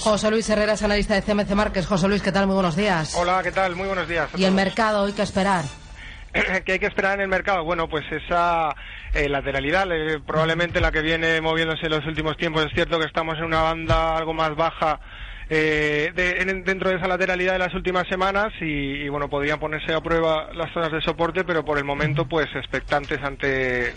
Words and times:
José 0.00 0.28
Luis 0.30 0.48
Herrera 0.50 0.72
es 0.72 0.82
analista 0.82 1.14
de 1.14 1.22
CMC 1.22 1.54
Márquez. 1.54 1.86
José 1.86 2.08
Luis, 2.08 2.20
¿qué 2.20 2.32
tal? 2.32 2.46
Muy 2.46 2.54
buenos 2.54 2.74
días. 2.74 3.14
Hola, 3.14 3.40
¿qué 3.44 3.52
tal? 3.52 3.76
Muy 3.76 3.86
buenos 3.86 4.08
días. 4.08 4.28
¿Y 4.36 4.44
el 4.44 4.52
mercado 4.52 5.02
hoy 5.02 5.12
qué 5.12 5.22
esperar? 5.22 5.64
¿Qué 6.64 6.72
hay 6.72 6.78
que 6.80 6.86
esperar 6.86 7.14
en 7.14 7.20
el 7.22 7.28
mercado? 7.28 7.62
Bueno, 7.62 7.88
pues 7.88 8.04
esa 8.10 8.74
eh, 9.14 9.28
lateralidad, 9.28 9.86
eh, 9.92 10.18
probablemente 10.18 10.80
la 10.80 10.90
que 10.90 11.00
viene 11.00 11.40
moviéndose 11.40 11.86
en 11.86 11.92
los 11.92 12.04
últimos 12.06 12.36
tiempos. 12.36 12.66
Es 12.66 12.72
cierto 12.74 12.98
que 12.98 13.06
estamos 13.06 13.38
en 13.38 13.44
una 13.44 13.62
banda 13.62 14.16
algo 14.16 14.34
más 14.34 14.56
baja 14.56 14.98
eh, 15.48 16.12
de, 16.14 16.42
en, 16.42 16.64
dentro 16.64 16.90
de 16.90 16.96
esa 16.96 17.08
lateralidad 17.08 17.52
de 17.52 17.58
las 17.58 17.74
últimas 17.74 18.06
semanas 18.08 18.52
y, 18.60 18.64
y, 18.64 19.08
bueno, 19.08 19.28
podrían 19.28 19.58
ponerse 19.58 19.92
a 19.92 20.00
prueba 20.00 20.52
las 20.54 20.72
zonas 20.72 20.92
de 20.92 21.00
soporte, 21.02 21.44
pero 21.44 21.64
por 21.64 21.78
el 21.78 21.84
momento 21.84 22.26
pues 22.26 22.46
expectantes 22.54 23.22
ante 23.22 23.88
eh, 23.88 23.94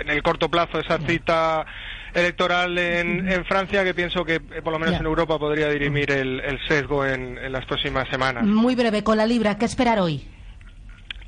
en 0.00 0.10
el 0.10 0.22
corto 0.22 0.48
plazo 0.48 0.78
esa 0.78 0.98
cita 0.98 1.66
electoral 2.14 2.78
en, 2.78 3.28
en, 3.28 3.44
Francia 3.44 3.82
que 3.82 3.92
pienso 3.92 4.24
que 4.24 4.34
eh, 4.36 4.62
por 4.62 4.72
lo 4.72 4.78
menos 4.78 5.00
en 5.00 5.06
Europa 5.06 5.38
podría 5.38 5.68
dirimir 5.68 6.12
el, 6.12 6.40
el 6.40 6.58
sesgo 6.68 7.04
en, 7.04 7.38
en 7.38 7.52
las 7.52 7.66
próximas 7.66 8.08
semanas. 8.08 8.44
Muy 8.44 8.76
breve, 8.76 9.02
con 9.02 9.16
la 9.16 9.26
libra, 9.26 9.58
¿qué 9.58 9.64
esperar 9.64 9.98
hoy? 9.98 10.22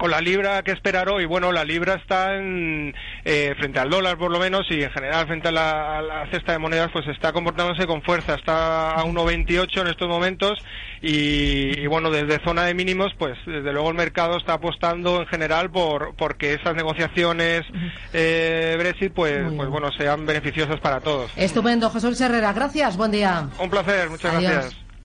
Con 0.06 0.12
la 0.12 0.20
libra, 0.20 0.62
¿qué 0.62 0.70
esperar 0.70 1.08
hoy? 1.08 1.24
Bueno, 1.24 1.50
la 1.50 1.64
libra 1.64 1.94
está 1.94 2.36
en, 2.36 2.94
eh, 3.24 3.56
frente 3.58 3.80
al 3.80 3.90
dólar 3.90 4.16
por 4.16 4.30
lo 4.30 4.38
menos 4.38 4.64
y 4.70 4.80
en 4.80 4.90
general 4.92 5.26
frente 5.26 5.48
a 5.48 5.50
la, 5.50 5.98
a 5.98 6.00
la, 6.00 6.30
cesta 6.30 6.52
de 6.52 6.60
monedas 6.60 6.90
pues 6.92 7.08
está 7.08 7.32
comportándose 7.32 7.88
con 7.88 8.02
fuerza. 8.02 8.34
Está 8.34 8.92
a 8.92 9.04
1,28 9.04 9.80
en 9.80 9.86
estos 9.88 10.06
momentos 10.06 10.60
y, 11.02 11.80
y, 11.80 11.88
bueno, 11.88 12.12
desde 12.12 12.38
zona 12.44 12.66
de 12.66 12.74
mínimos 12.74 13.14
pues 13.18 13.36
desde 13.46 13.72
luego 13.72 13.88
el 13.88 13.96
mercado 13.96 14.36
está 14.36 14.52
apostando 14.52 15.22
en 15.22 15.26
general 15.26 15.72
por 15.72 16.14
porque 16.14 16.54
esas 16.54 16.76
negociaciones 16.76 17.62
eh, 18.12 18.76
Brexit 18.78 19.12
pues, 19.12 19.40
pues 19.56 19.68
bueno 19.68 19.90
sean 19.90 20.24
beneficiosas 20.24 20.78
para 20.78 21.00
todos. 21.00 21.32
Estupendo, 21.34 21.90
José 21.90 22.06
Luis 22.06 22.20
Herrera. 22.20 22.52
Gracias, 22.52 22.96
buen 22.96 23.10
día. 23.10 23.48
Un 23.58 23.70
placer, 23.70 24.08
muchas 24.08 24.36
Adiós. 24.36 24.52
gracias. 24.52 24.85